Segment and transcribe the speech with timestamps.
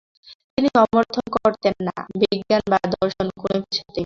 [0.53, 3.99] তিনি সমর্থন করতেন না, বিজ্ঞান বা দর্শন কোনকিছুতেই নয়।